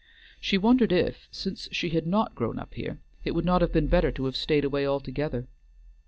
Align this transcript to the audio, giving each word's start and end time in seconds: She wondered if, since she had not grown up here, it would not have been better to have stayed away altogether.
She 0.39 0.57
wondered 0.57 0.91
if, 0.91 1.27
since 1.29 1.69
she 1.71 1.89
had 1.89 2.07
not 2.07 2.33
grown 2.33 2.57
up 2.57 2.73
here, 2.73 2.97
it 3.23 3.35
would 3.35 3.45
not 3.45 3.61
have 3.61 3.71
been 3.71 3.85
better 3.85 4.11
to 4.13 4.25
have 4.25 4.35
stayed 4.35 4.65
away 4.65 4.83
altogether. 4.83 5.47